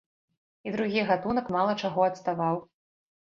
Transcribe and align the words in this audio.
І 0.69 0.71
другі 0.75 1.03
гатунак 1.09 1.51
мала 1.55 1.75
чаго 1.83 2.07
адставаў. 2.09 2.57